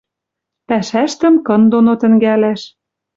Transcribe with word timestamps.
Пӓшӓштӹм 0.67 1.35
кын 1.47 1.61
доно 1.71 1.93
тӹнгӓлӓш. 2.01 2.61